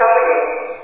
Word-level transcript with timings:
Então. 0.00 0.08
É 0.08 0.79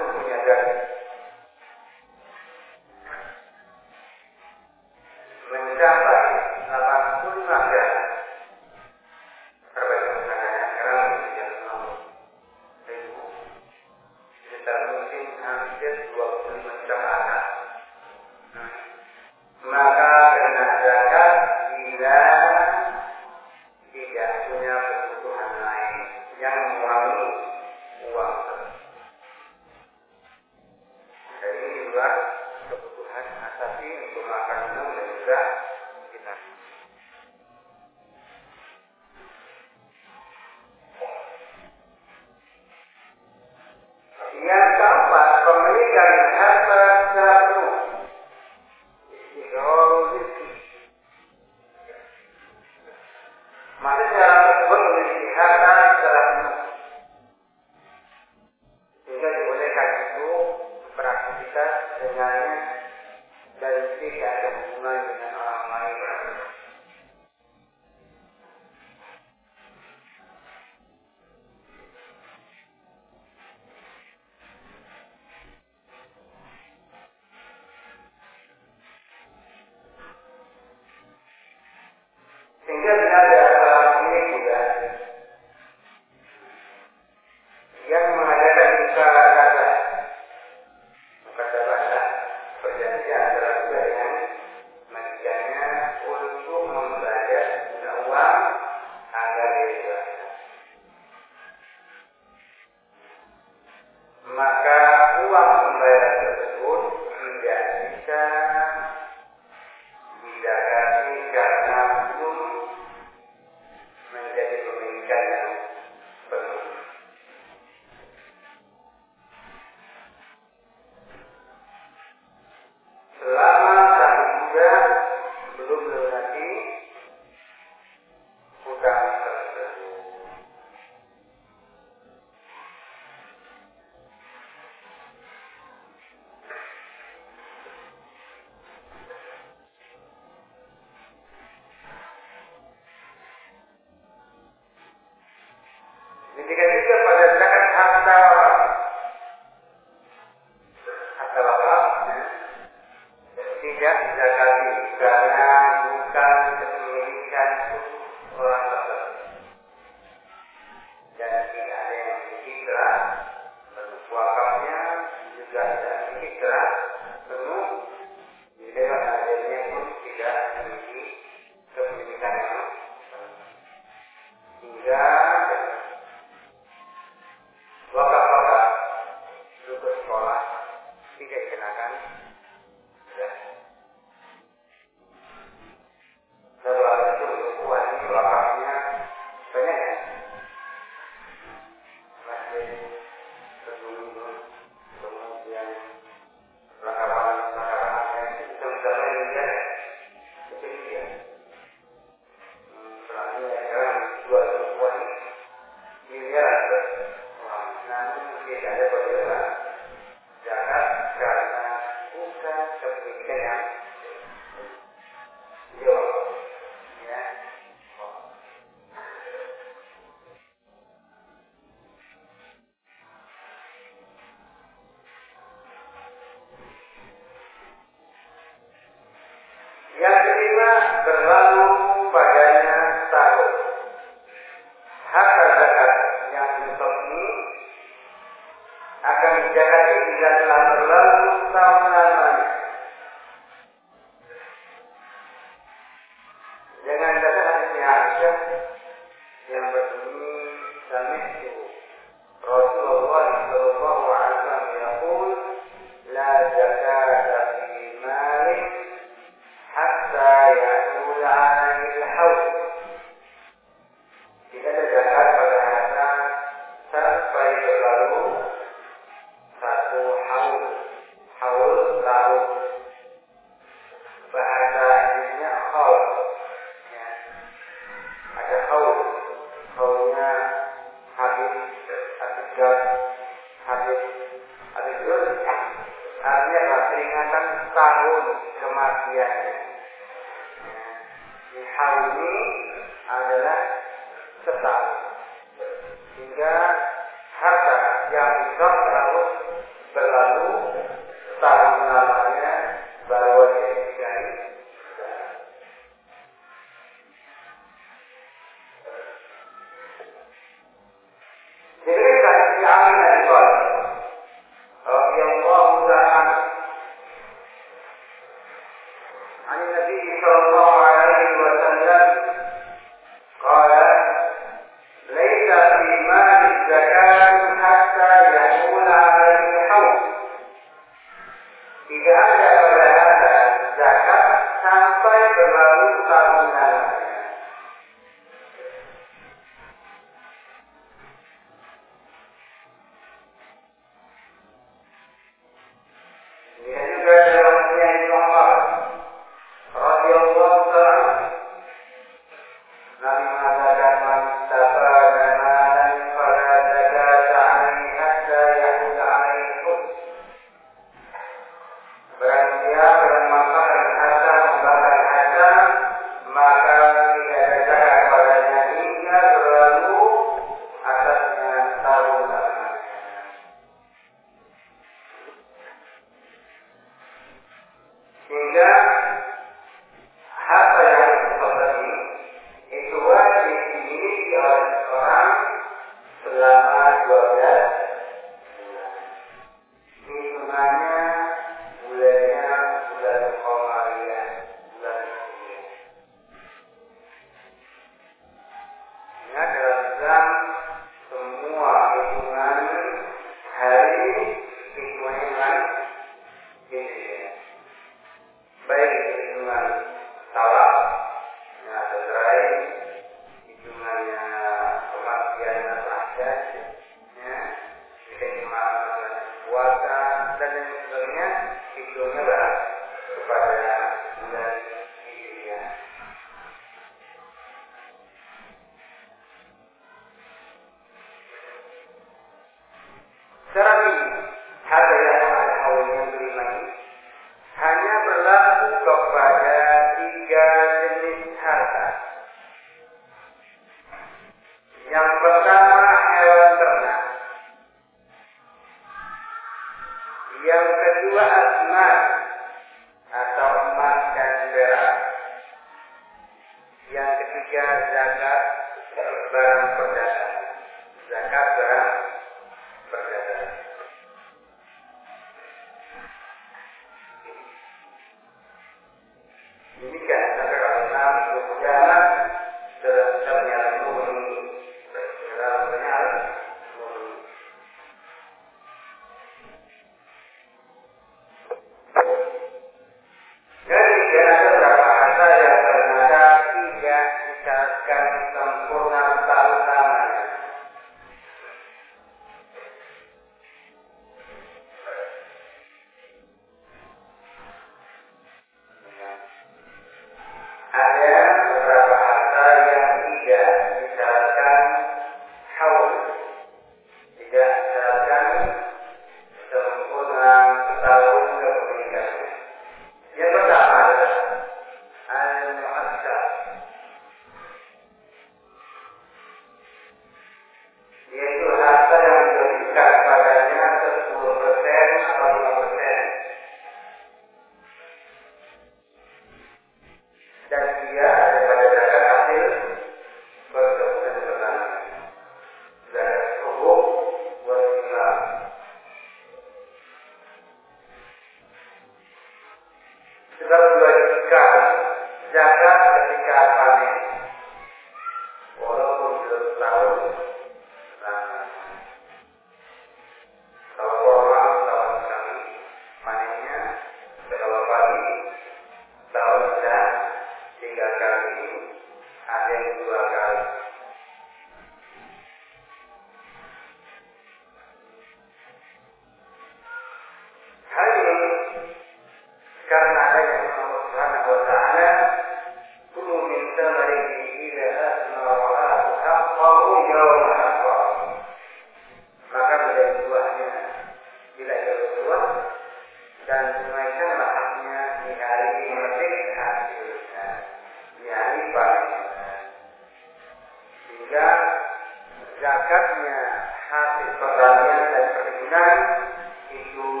issue 599.53 600.00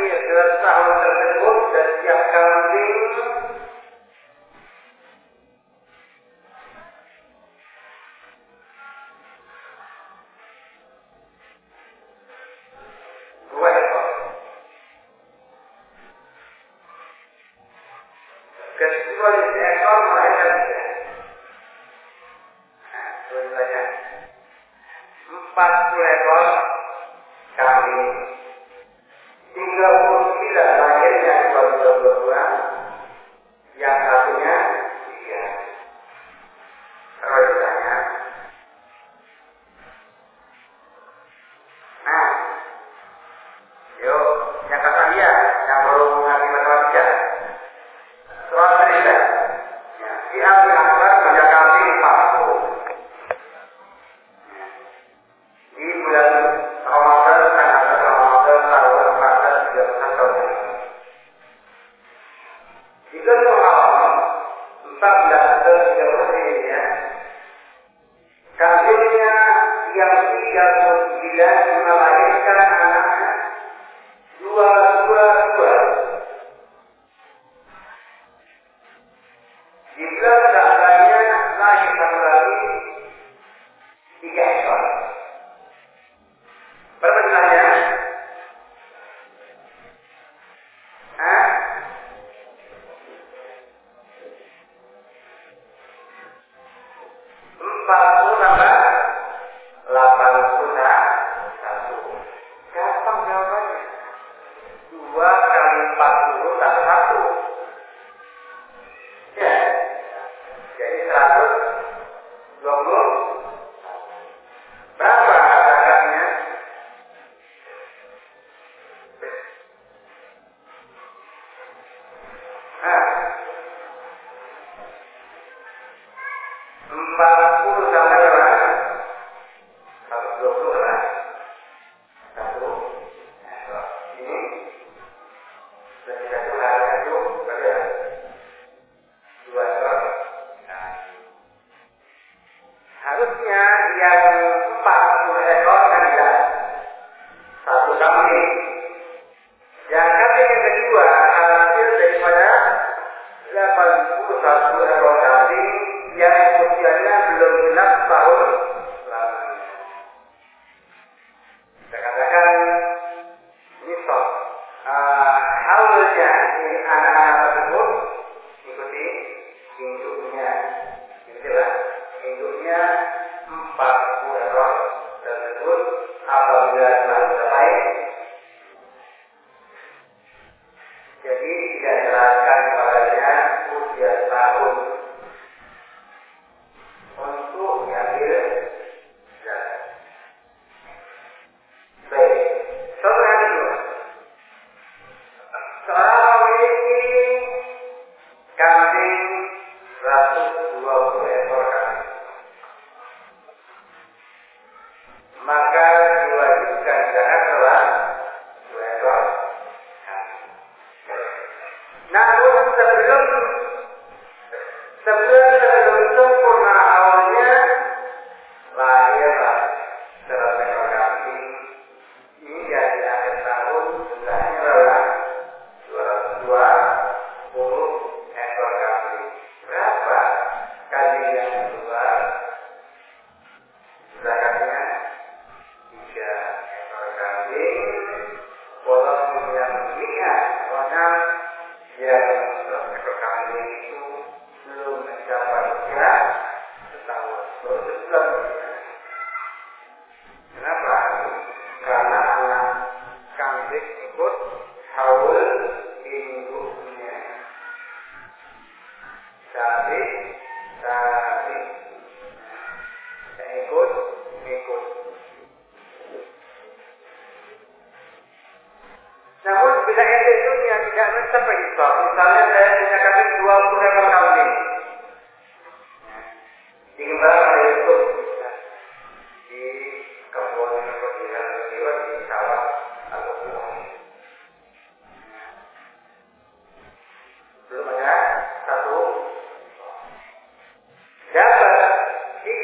ශරීරය 0.00 0.18
ඉවත්තාවතර 0.32 1.19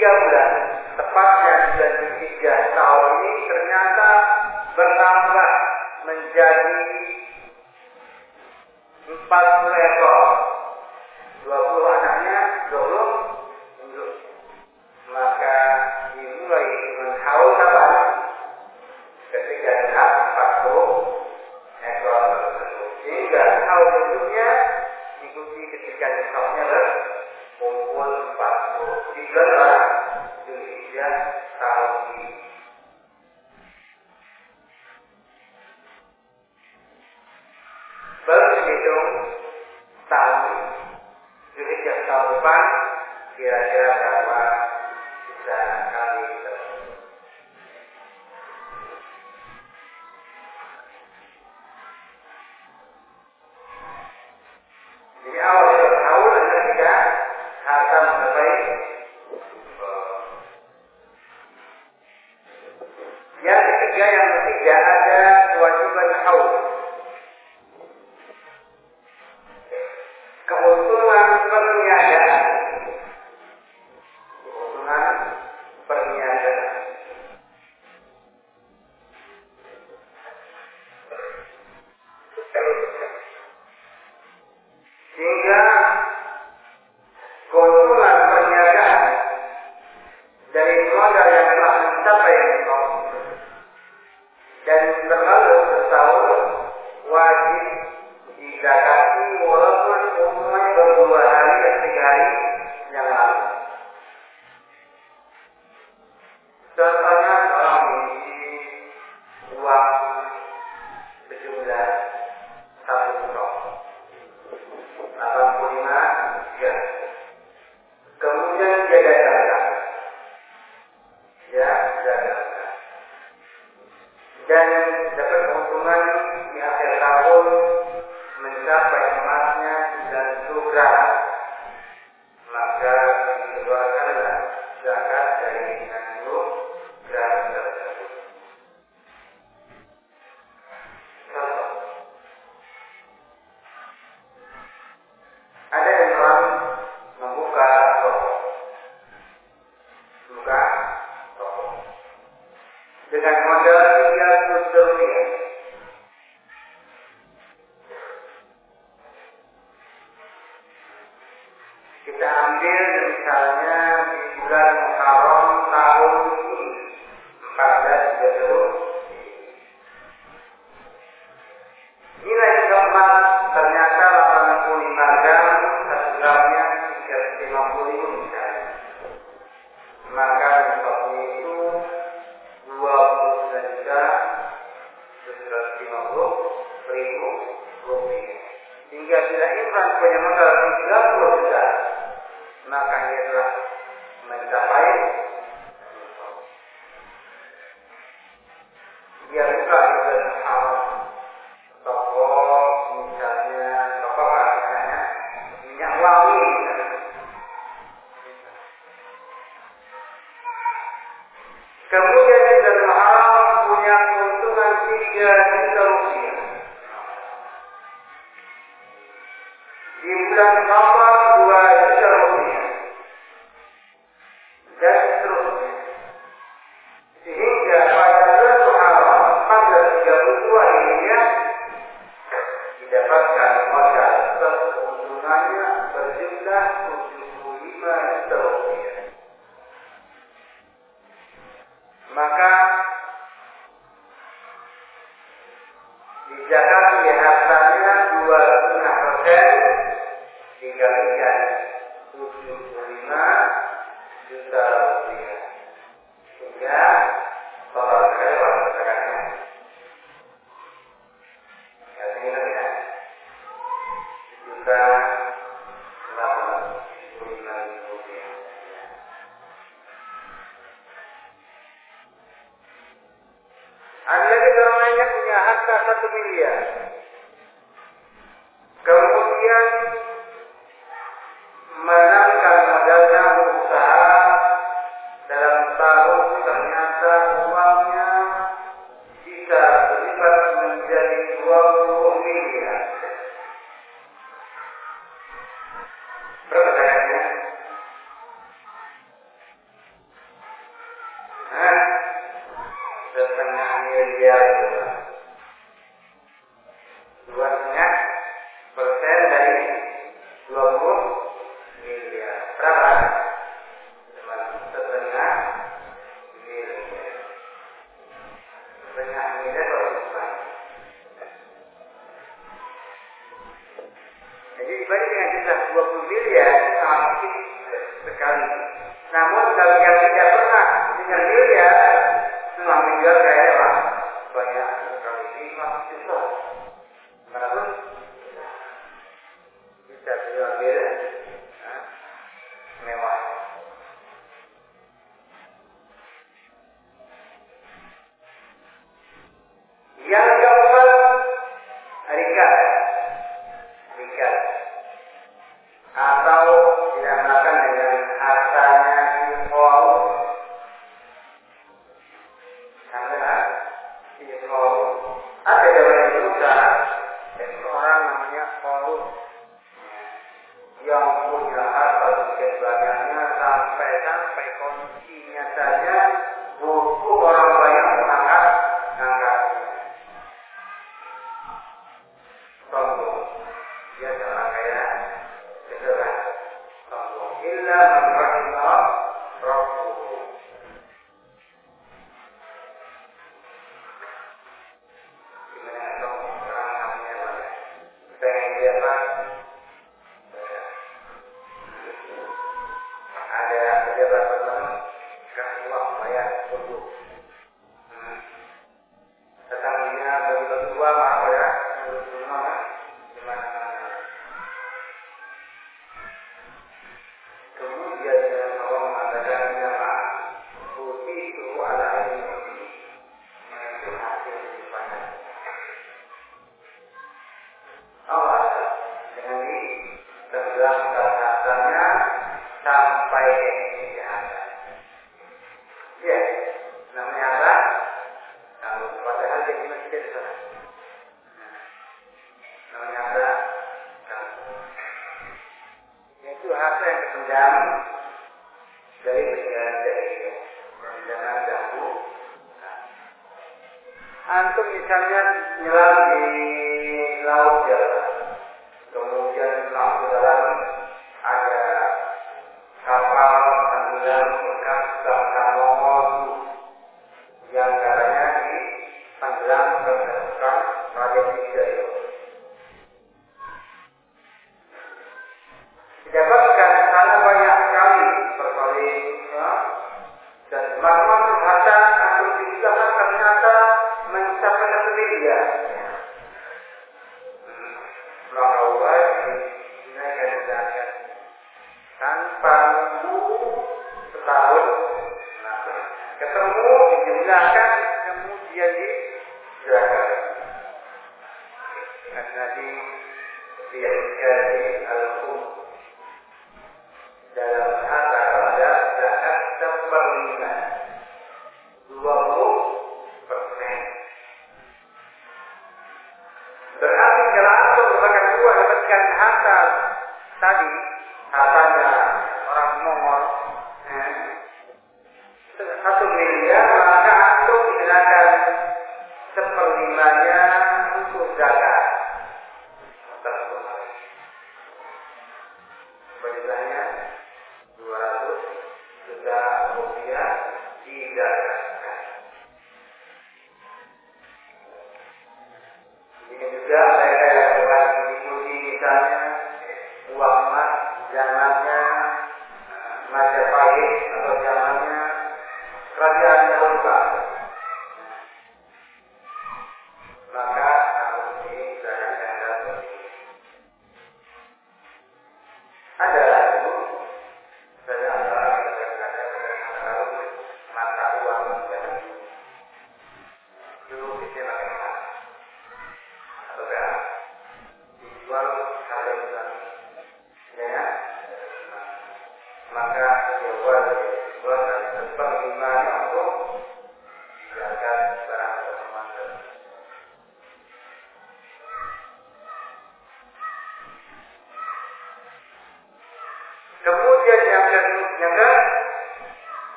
2013, 0.07 1.03
tepatnya 1.03 1.53
di 1.59 1.66
bulan 1.75 1.95
3 2.14 2.79
tahun 2.79 3.11
ini 3.27 3.42
ternyata 3.51 4.09
bernama 4.79 5.15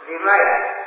demais 0.09 0.78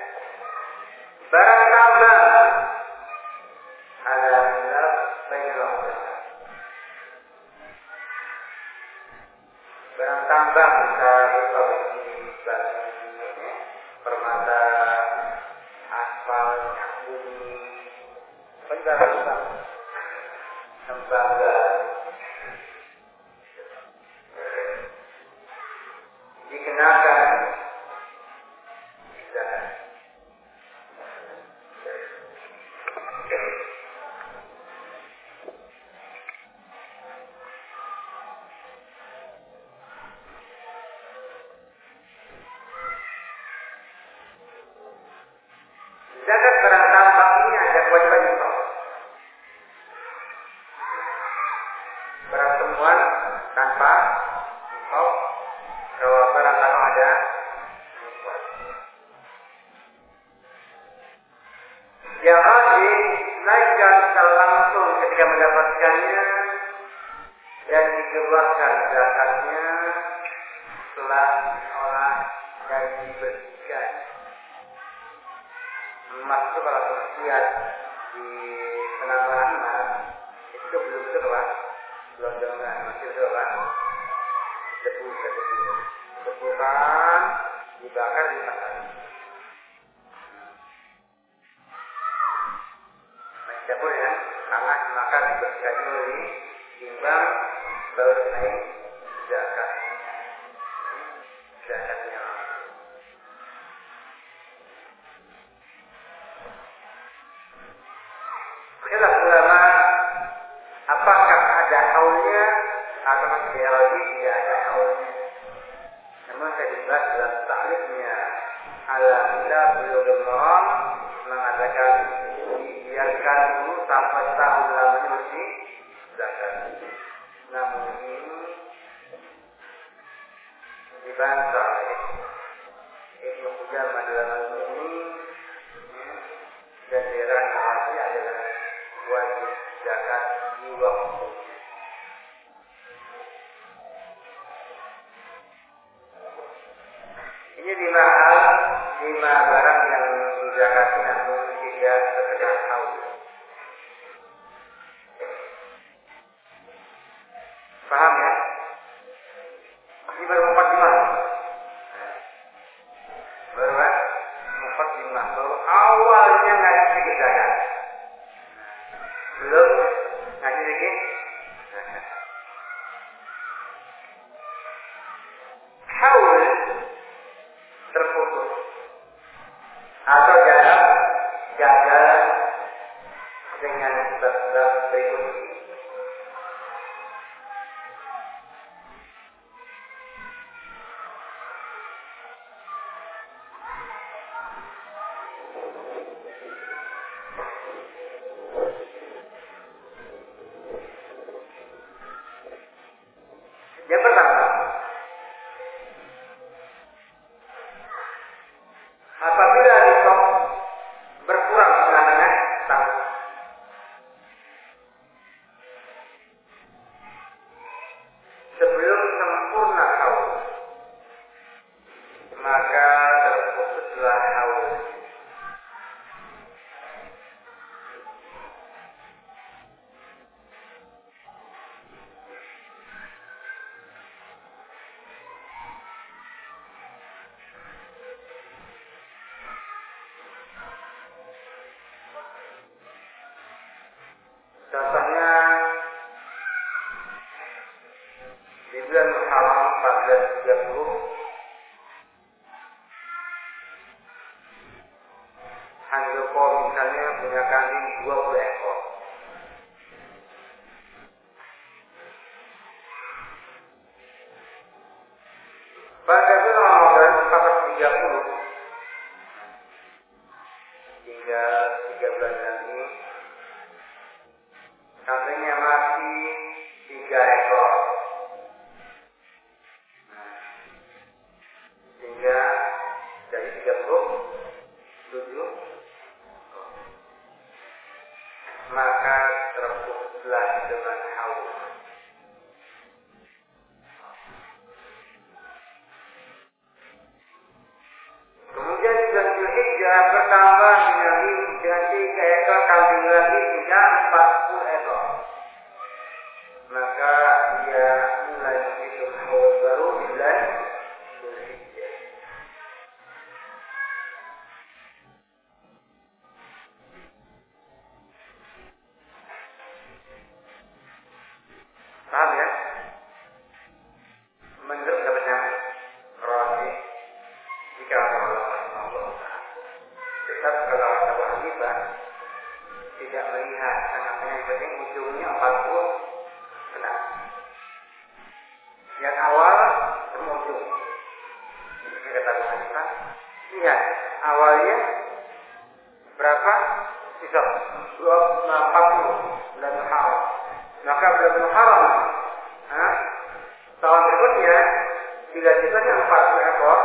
Bila 355.32 355.50
jumlahnya 355.64 355.94
empat 355.96 356.22
ekor, 356.28 356.80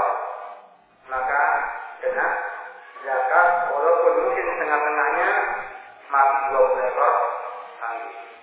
maka 1.12 1.42
dengan 2.00 2.32
zakat 3.04 3.48
walaupun 3.68 4.14
mungkin 4.24 4.46
tengah 4.56 4.80
tengahnya 4.80 5.30
masih 6.08 6.40
dua 6.48 6.68
ekor 6.88 7.14
kambing. 7.84 8.37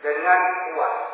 dengan 0.00 0.40
kuat. 0.72 1.09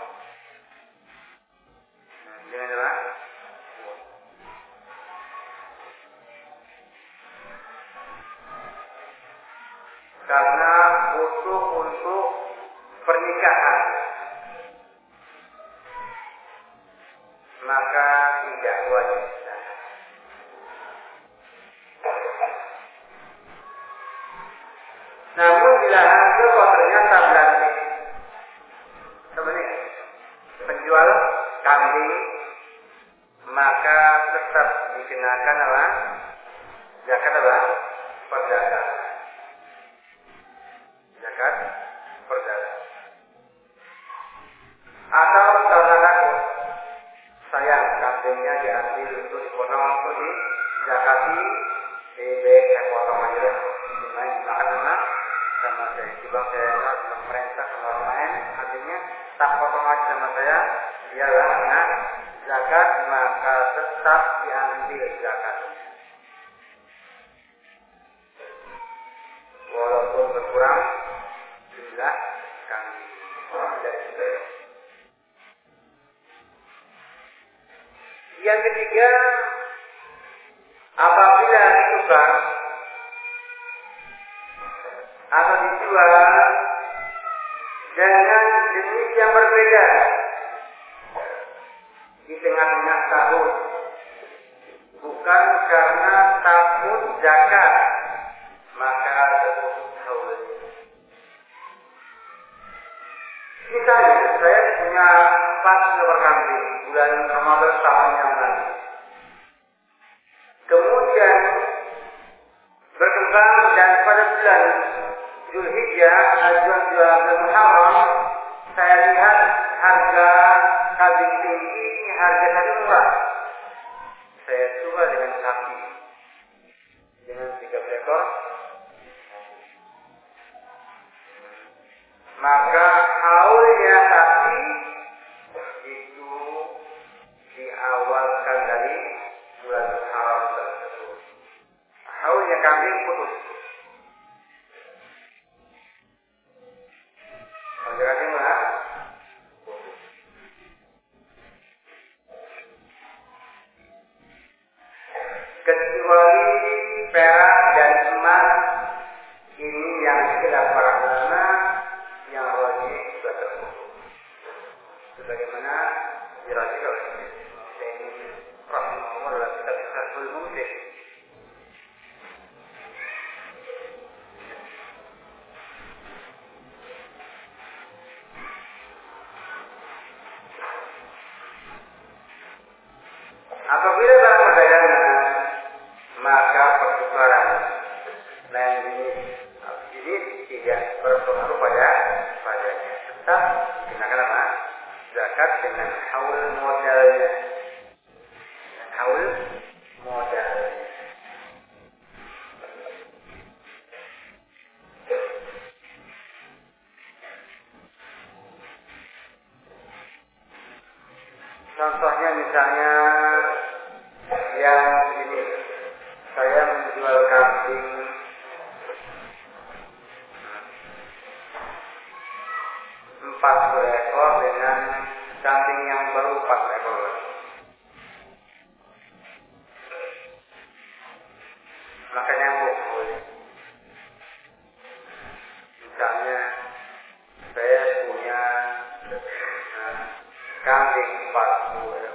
කාමයෙන් 240.67 241.11
පත් 241.33 241.53
වූ 241.73 242.06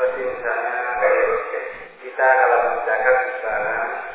pesinsangan 0.00 0.96
kita 2.00 2.26
kalau 2.40 2.58
menjaga 2.64 3.10
misalnya 3.28 4.08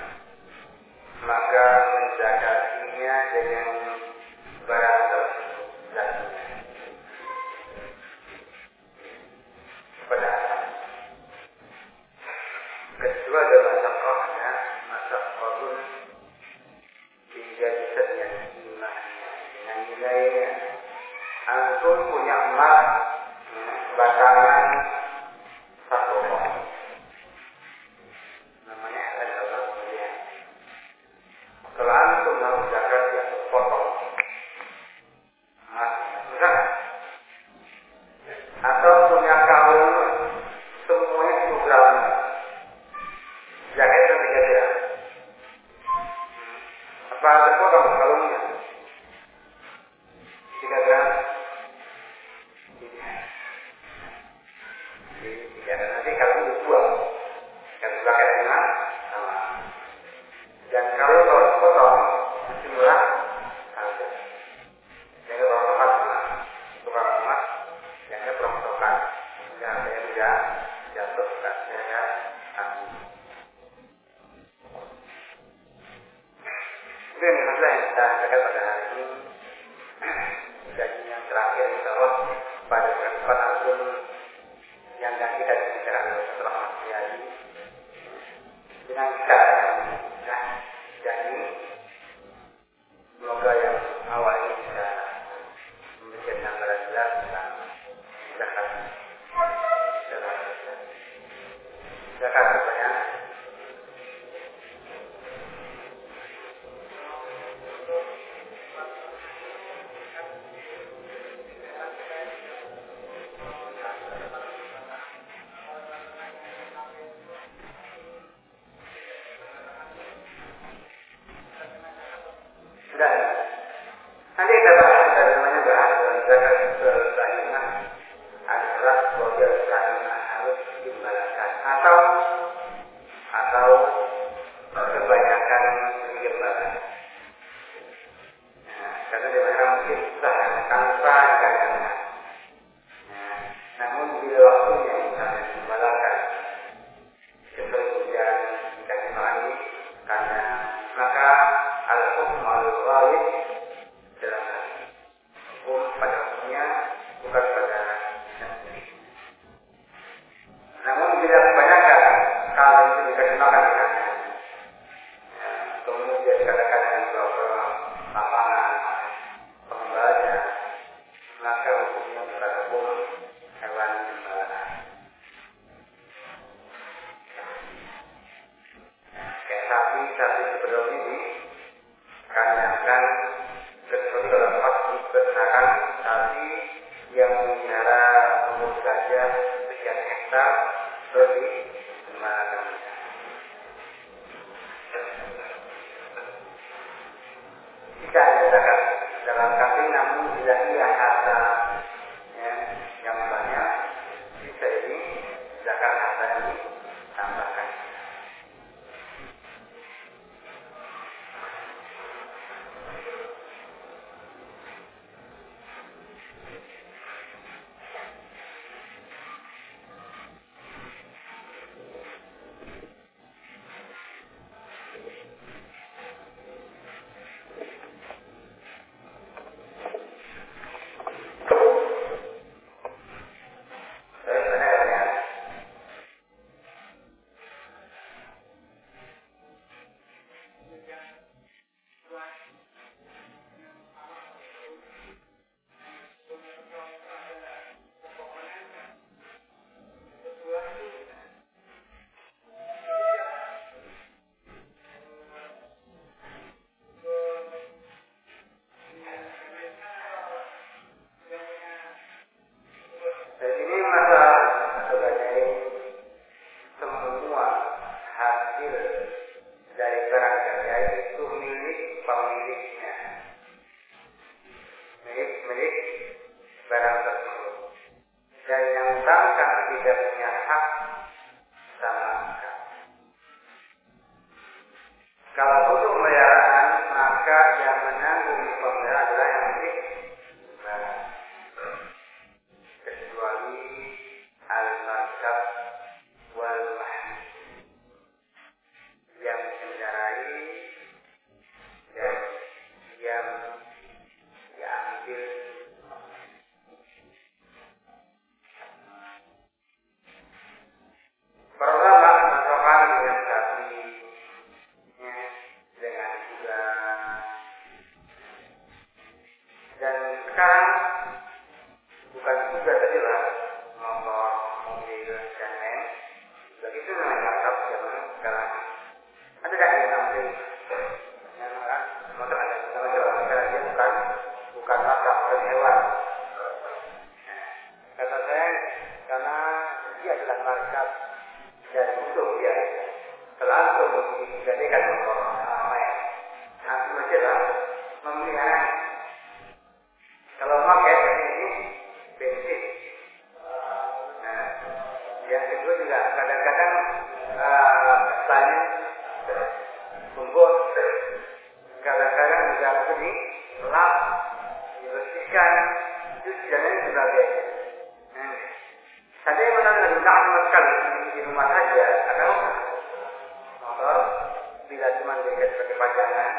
jangan 375.96 376.30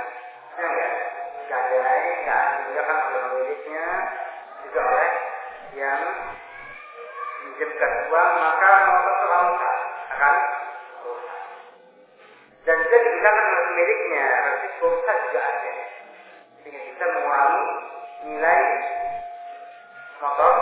ya 0.56 0.66
enggak 0.68 0.92
diandai 1.46 2.04
nggak 2.24 2.42
dikerjakan 2.52 2.96
oleh 3.08 3.20
pemiliknya 3.24 3.86
juga 4.66 4.80
oleh 4.84 5.10
yang 5.76 6.00
menjemput 7.46 7.92
uang 8.10 8.30
maka 8.40 8.70
motor 8.88 9.14
selalu 9.20 9.50
akan 10.12 10.34
rusak 11.04 11.40
dan 12.66 12.76
juga 12.84 12.96
digunakan 13.00 13.44
oleh 13.46 13.62
pemiliknya 13.70 14.26
resiko 14.44 14.84
rusak 14.92 15.16
juga 15.28 15.40
ada 15.40 15.74
sehingga 16.60 16.80
kita 16.82 17.04
mengurangi 17.14 17.64
nilai 18.26 18.62
motor 20.18 20.52